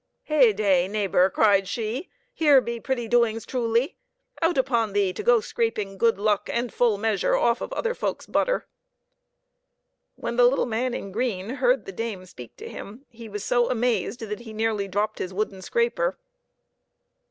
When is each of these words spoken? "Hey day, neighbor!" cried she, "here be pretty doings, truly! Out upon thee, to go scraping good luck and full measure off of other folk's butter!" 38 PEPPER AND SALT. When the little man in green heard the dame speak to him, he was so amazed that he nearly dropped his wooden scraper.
"Hey 0.23 0.51
day, 0.51 0.87
neighbor!" 0.87 1.29
cried 1.29 1.67
she, 1.67 2.09
"here 2.33 2.59
be 2.59 2.79
pretty 2.79 3.07
doings, 3.07 3.45
truly! 3.45 3.97
Out 4.41 4.57
upon 4.57 4.93
thee, 4.93 5.13
to 5.13 5.21
go 5.21 5.41
scraping 5.41 5.99
good 5.99 6.17
luck 6.17 6.49
and 6.51 6.73
full 6.73 6.97
measure 6.97 7.35
off 7.35 7.61
of 7.61 7.71
other 7.73 7.93
folk's 7.93 8.25
butter!" 8.25 8.65
38 10.17 10.17
PEPPER 10.17 10.17
AND 10.17 10.17
SALT. 10.17 10.23
When 10.23 10.35
the 10.37 10.45
little 10.49 10.65
man 10.65 10.93
in 10.95 11.11
green 11.11 11.49
heard 11.51 11.85
the 11.85 11.91
dame 11.91 12.25
speak 12.25 12.57
to 12.57 12.67
him, 12.67 13.05
he 13.09 13.29
was 13.29 13.43
so 13.45 13.69
amazed 13.69 14.21
that 14.21 14.39
he 14.39 14.53
nearly 14.53 14.87
dropped 14.87 15.19
his 15.19 15.35
wooden 15.35 15.61
scraper. 15.61 16.17